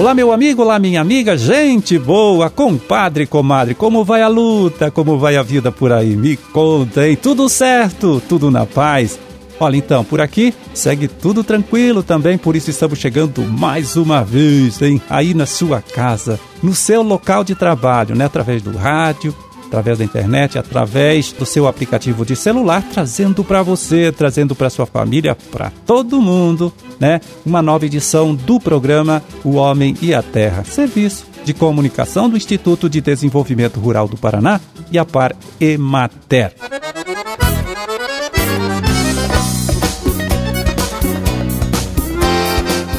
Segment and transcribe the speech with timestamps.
[0.00, 5.18] Olá, meu amigo, olá, minha amiga, gente boa, compadre, comadre, como vai a luta, como
[5.18, 6.16] vai a vida por aí?
[6.16, 9.20] Me contem, tudo certo, tudo na paz.
[9.60, 14.80] Olha, então, por aqui segue tudo tranquilo também, por isso estamos chegando mais uma vez,
[14.80, 15.02] hein?
[15.10, 18.24] Aí na sua casa, no seu local de trabalho, né?
[18.24, 19.36] Através do rádio,
[19.70, 24.84] através da internet, através do seu aplicativo de celular, trazendo para você, trazendo para sua
[24.84, 27.20] família, para todo mundo, né?
[27.46, 32.90] Uma nova edição do programa O Homem e a Terra, serviço de comunicação do Instituto
[32.90, 34.60] de Desenvolvimento Rural do Paraná
[34.90, 36.52] e a Par Emater.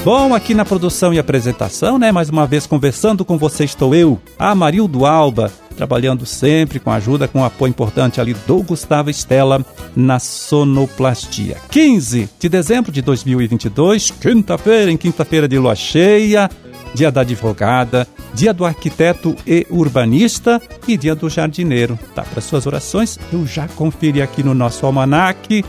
[0.03, 2.11] Bom, aqui na produção e apresentação, né?
[2.11, 7.43] Mais uma vez conversando com você estou eu, Amarildo Alba, trabalhando sempre com ajuda, com
[7.43, 11.57] apoio importante ali do Gustavo Estela na sonoplastia.
[11.71, 16.47] 15 de dezembro de 2022, quinta-feira, em quinta-feira de lua cheia,
[16.93, 21.97] dia da advogada, dia do arquiteto e urbanista e dia do jardineiro.
[22.13, 23.17] Tá para suas orações?
[23.33, 25.65] Eu já conferi aqui no nosso almanaque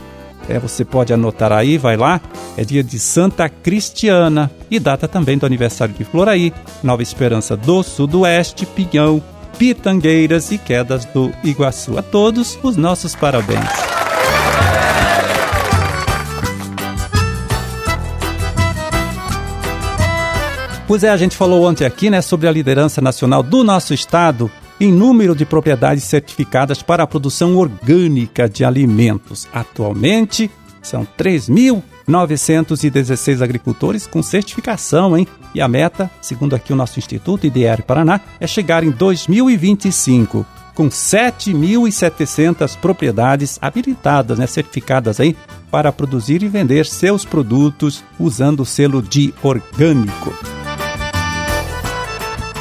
[0.47, 2.19] é, você pode anotar aí, vai lá.
[2.57, 7.81] É dia de Santa Cristiana e data também do aniversário de Floraí, Nova Esperança do
[7.81, 9.23] Sudoeste, Pinhão,
[9.63, 11.97] Pitangueiras e Quedas do Iguaçu.
[11.97, 13.63] A todos os nossos parabéns.
[20.85, 24.51] Pois é, a gente falou ontem aqui, né, sobre a liderança nacional do nosso estado
[24.81, 29.47] em número de propriedades certificadas para a produção orgânica de alimentos.
[29.53, 31.07] Atualmente, são
[32.07, 35.27] 3.916 agricultores com certificação, hein?
[35.53, 40.89] E a meta, segundo aqui o nosso Instituto IDR Paraná, é chegar em 2025 com
[40.89, 45.37] 7.700 propriedades habilitadas, né, certificadas aí
[45.69, 50.33] para produzir e vender seus produtos usando o selo de orgânico.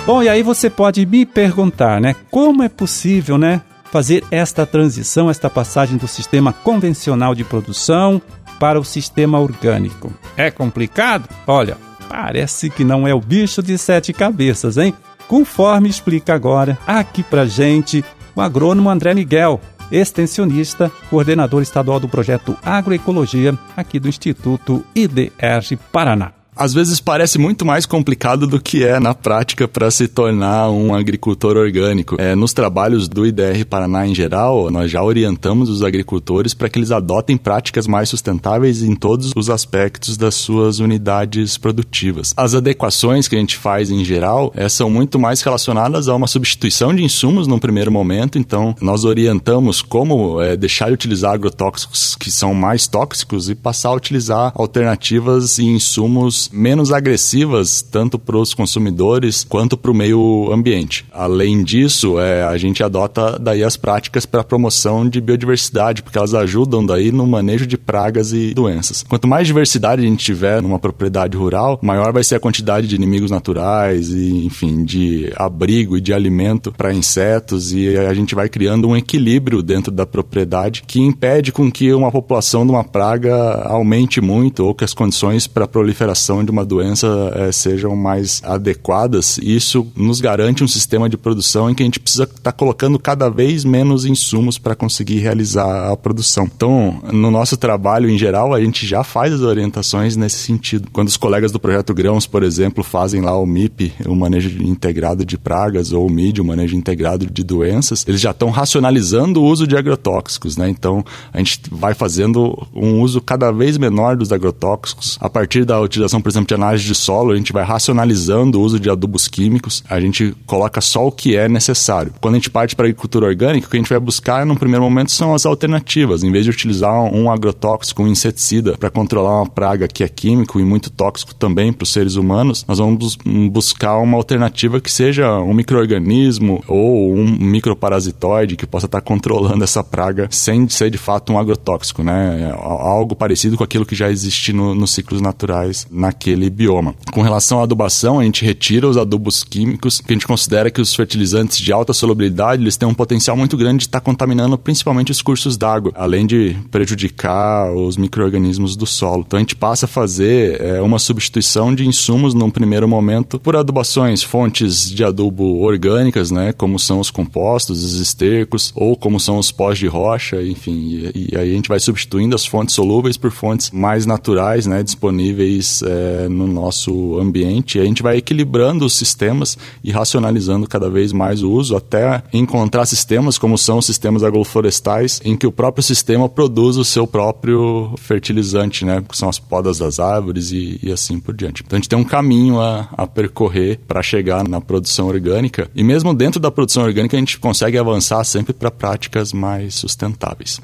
[0.04, 2.16] Bom, e aí você pode me perguntar, né?
[2.30, 3.62] Como é possível, né?
[3.84, 8.20] Fazer esta transição, esta passagem do sistema convencional de produção
[8.62, 10.12] para o sistema orgânico.
[10.36, 11.28] É complicado?
[11.48, 11.76] Olha,
[12.08, 14.94] parece que não é o bicho de sete cabeças, hein?
[15.26, 18.04] Conforme explica agora aqui pra gente
[18.36, 26.41] o agrônomo André Miguel, extensionista, coordenador estadual do projeto Agroecologia aqui do Instituto IDR Paraná
[26.54, 30.94] às vezes parece muito mais complicado do que é na prática para se tornar um
[30.94, 32.16] agricultor orgânico.
[32.18, 36.78] É, nos trabalhos do IDR Paraná em geral, nós já orientamos os agricultores para que
[36.78, 42.34] eles adotem práticas mais sustentáveis em todos os aspectos das suas unidades produtivas.
[42.36, 46.26] As adequações que a gente faz em geral é, são muito mais relacionadas a uma
[46.26, 52.14] substituição de insumos no primeiro momento, então nós orientamos como é, deixar de utilizar agrotóxicos
[52.14, 58.36] que são mais tóxicos e passar a utilizar alternativas e insumos menos agressivas tanto para
[58.36, 61.04] os consumidores quanto para o meio ambiente.
[61.12, 66.34] Além disso, é, a gente adota daí as práticas para promoção de biodiversidade, porque elas
[66.34, 69.04] ajudam daí no manejo de pragas e doenças.
[69.08, 72.94] Quanto mais diversidade a gente tiver numa propriedade rural, maior vai ser a quantidade de
[72.94, 78.48] inimigos naturais e, enfim, de abrigo e de alimento para insetos e a gente vai
[78.48, 83.34] criando um equilíbrio dentro da propriedade que impede com que uma população de uma praga
[83.64, 89.38] aumente muito ou que as condições para proliferação de uma doença é, sejam mais adequadas,
[89.42, 92.98] isso nos garante um sistema de produção em que a gente precisa estar tá colocando
[92.98, 96.44] cada vez menos insumos para conseguir realizar a produção.
[96.44, 100.88] Então, no nosso trabalho em geral, a gente já faz as orientações nesse sentido.
[100.92, 105.24] Quando os colegas do Projeto Grãos, por exemplo, fazem lá o MIP, o manejo integrado
[105.24, 109.44] de pragas, ou o MID, o manejo integrado de doenças, eles já estão racionalizando o
[109.44, 110.68] uso de agrotóxicos, né?
[110.68, 115.80] Então, a gente vai fazendo um uso cada vez menor dos agrotóxicos a partir da
[115.80, 119.28] utilização por exemplo, de análise de solo, a gente vai racionalizando o uso de adubos
[119.28, 122.12] químicos, a gente coloca só o que é necessário.
[122.20, 124.56] Quando a gente parte para a agricultura orgânica, o que a gente vai buscar no
[124.56, 126.22] primeiro momento são as alternativas.
[126.22, 130.60] Em vez de utilizar um agrotóxico, um inseticida para controlar uma praga que é químico
[130.60, 133.16] e muito tóxico também para os seres humanos, nós vamos
[133.50, 139.82] buscar uma alternativa que seja um microorganismo ou um microparasitoide que possa estar controlando essa
[139.82, 142.52] praga sem ser de fato um agrotóxico, né?
[142.56, 146.94] Algo parecido com aquilo que já existe no, nos ciclos naturais na naquele bioma.
[147.10, 150.80] Com relação à adubação, a gente retira os adubos químicos, que a gente considera que
[150.80, 154.58] os fertilizantes de alta solubilidade eles têm um potencial muito grande de estar tá contaminando
[154.58, 159.24] principalmente os cursos d'água, além de prejudicar os micro-organismos do solo.
[159.26, 163.56] Então a gente passa a fazer é, uma substituição de insumos num primeiro momento por
[163.56, 169.38] adubações, fontes de adubo orgânicas, né, como são os compostos, os estercos, ou como são
[169.38, 173.16] os pós de rocha, enfim, e, e aí a gente vai substituindo as fontes solúveis
[173.16, 177.78] por fontes mais naturais, né, disponíveis é, no nosso ambiente.
[177.78, 182.22] E a gente vai equilibrando os sistemas e racionalizando cada vez mais o uso, até
[182.32, 187.06] encontrar sistemas como são os sistemas agroflorestais, em que o próprio sistema produz o seu
[187.06, 191.62] próprio fertilizante, né, que são as podas das árvores e, e assim por diante.
[191.64, 195.82] Então a gente tem um caminho a, a percorrer para chegar na produção orgânica, e
[195.82, 200.60] mesmo dentro da produção orgânica a gente consegue avançar sempre para práticas mais sustentáveis.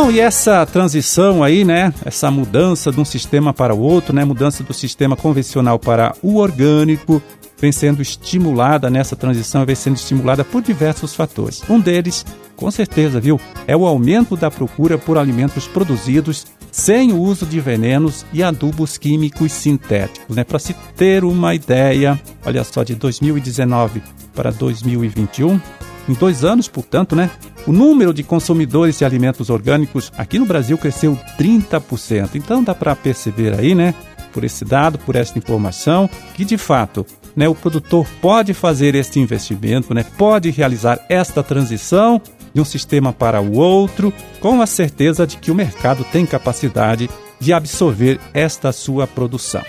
[0.00, 1.92] Bom, e essa transição aí, né?
[2.04, 4.24] Essa mudança de um sistema para o outro, né?
[4.24, 7.20] Mudança do sistema convencional para o orgânico,
[7.60, 11.64] vem sendo estimulada nessa transição, vem sendo estimulada por diversos fatores.
[11.68, 12.24] Um deles,
[12.54, 17.58] com certeza, viu, é o aumento da procura por alimentos produzidos sem o uso de
[17.58, 20.36] venenos e adubos químicos sintéticos.
[20.36, 20.44] Né?
[20.44, 24.00] Para se ter uma ideia, olha só, de 2019
[24.32, 25.60] para 2021,
[26.08, 27.28] em dois anos, portanto, né,
[27.68, 32.30] o número de consumidores de alimentos orgânicos aqui no Brasil cresceu 30%.
[32.34, 33.94] Então dá para perceber aí, né,
[34.32, 37.04] por esse dado, por essa informação, que de fato
[37.36, 42.18] né, o produtor pode fazer este investimento, né, pode realizar esta transição
[42.54, 47.10] de um sistema para o outro, com a certeza de que o mercado tem capacidade
[47.38, 49.62] de absorver esta sua produção.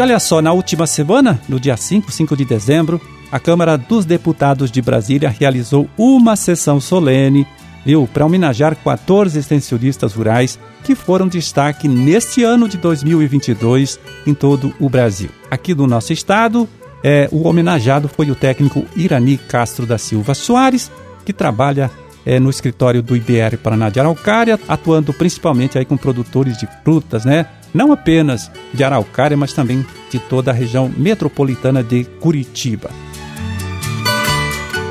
[0.00, 2.98] E olha só, na última semana, no dia 5, 5 de dezembro,
[3.30, 7.46] a Câmara dos Deputados de Brasília realizou uma sessão solene,
[7.84, 14.74] viu, para homenagear 14 extensionistas rurais que foram destaque neste ano de 2022 em todo
[14.80, 15.28] o Brasil.
[15.50, 16.66] Aqui no nosso estado,
[17.04, 20.90] é, o homenageado foi o técnico Irani Castro da Silva Soares,
[21.26, 21.90] que trabalha
[22.24, 27.24] é, no escritório do IBR Paraná de Araucária, atuando principalmente aí com produtores de frutas,
[27.24, 27.46] né?
[27.72, 32.90] não apenas de Araucária, mas também de toda a região metropolitana de Curitiba.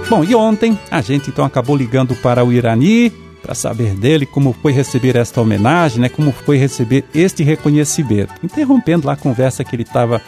[0.10, 3.12] Bom, e ontem a gente então acabou ligando para o Irani
[3.42, 6.10] para saber dele como foi receber esta homenagem, né?
[6.10, 8.34] Como foi receber este reconhecimento.
[8.44, 10.22] Interrompendo lá a conversa que ele estava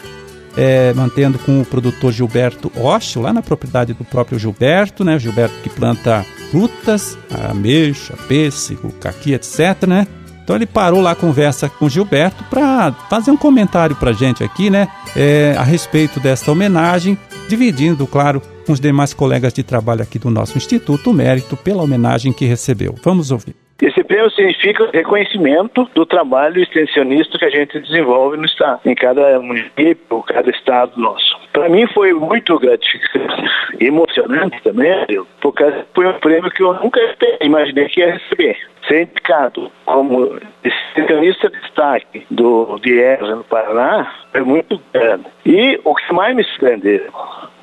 [0.56, 5.18] é, mantendo com o produtor Gilberto Ocho, lá na propriedade do próprio Gilberto, né?
[5.18, 7.16] Gilberto que planta frutas,
[7.48, 10.06] ameixa, pêssego, caqui, etc, né?
[10.44, 14.68] Então ele parou lá a conversa com Gilberto para fazer um comentário para gente aqui,
[14.68, 17.16] né, é, a respeito desta homenagem,
[17.48, 21.82] dividindo, claro, com os demais colegas de trabalho aqui do nosso Instituto o mérito pela
[21.82, 22.96] homenagem que recebeu.
[23.02, 23.61] Vamos ouvir.
[23.80, 29.40] Esse prêmio significa reconhecimento do trabalho extensionista que a gente desenvolve no estado, em cada
[29.40, 31.36] município, cada estado nosso.
[31.52, 34.94] Para mim foi muito gratificante e emocionante também,
[35.40, 35.64] porque
[35.94, 37.00] foi um prêmio que eu nunca
[37.40, 38.56] imaginei que ia receber.
[38.86, 45.24] Ser indicado como extensionista de destaque do DIES no Paraná é muito grande.
[45.44, 47.12] E o que mais me surpreendeu,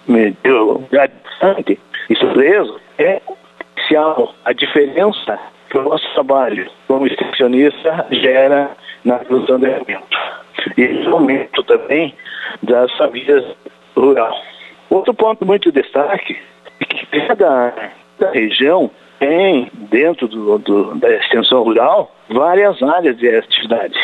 [0.07, 1.79] me deu gratificante
[2.09, 3.21] e surpreso, é
[4.45, 5.39] a diferença
[5.77, 8.71] o nosso trabalho como extensionista gera
[9.05, 10.17] na produção de alimento.
[10.77, 12.13] E aumento também
[12.63, 13.45] das famílias
[13.95, 14.35] rurais.
[14.89, 16.37] Outro ponto muito de destaque
[16.79, 17.73] é que cada,
[18.17, 18.89] cada região
[19.19, 23.99] tem, dentro do, do, da extensão rural, várias áreas de atividade.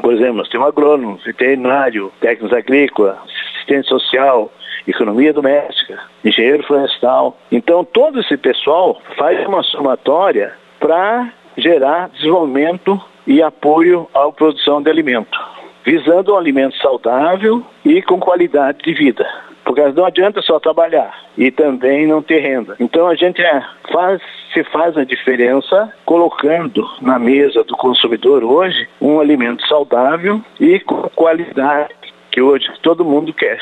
[0.00, 4.52] Por exemplo, nós temos agrônomo, veterinário, técnicos agrícola, assistente social,
[4.86, 7.36] economia doméstica, engenheiro florestal.
[7.50, 14.90] Então, todo esse pessoal faz uma somatória para gerar desenvolvimento e apoio à produção de
[14.90, 15.38] alimento,
[15.84, 19.24] visando um alimento saudável e com qualidade de vida.
[19.64, 22.74] Porque não adianta só trabalhar e também não ter renda.
[22.80, 23.62] Então a gente é,
[23.92, 24.20] faz,
[24.52, 31.08] se faz a diferença colocando na mesa do consumidor hoje um alimento saudável e com
[31.14, 31.94] qualidade
[32.32, 33.60] que hoje todo mundo quer.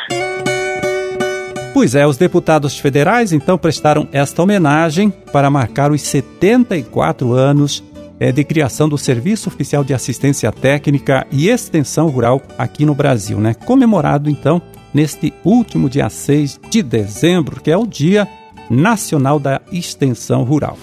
[1.72, 7.82] Pois é, os deputados federais então prestaram esta homenagem para marcar os 74 anos
[8.18, 13.38] é, de criação do Serviço Oficial de Assistência Técnica e Extensão Rural aqui no Brasil,
[13.38, 13.54] né?
[13.54, 14.60] Comemorado então
[14.92, 18.28] neste último dia 6 de dezembro, que é o Dia
[18.68, 20.76] Nacional da Extensão Rural.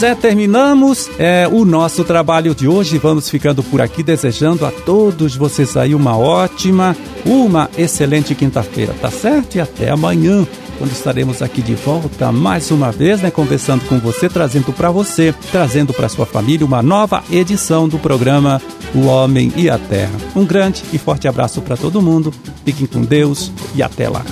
[0.00, 2.98] Pois é, terminamos é, o nosso trabalho de hoje.
[2.98, 9.10] Vamos ficando por aqui, desejando a todos vocês aí uma ótima, uma excelente quinta-feira, tá
[9.10, 9.56] certo?
[9.56, 10.46] E até amanhã
[10.78, 15.34] quando estaremos aqui de volta mais uma vez, né, conversando com você, trazendo para você,
[15.50, 18.62] trazendo para sua família uma nova edição do programa
[18.94, 20.14] O Homem e a Terra.
[20.36, 22.32] Um grande e forte abraço para todo mundo.
[22.64, 24.24] Fiquem com Deus e até lá.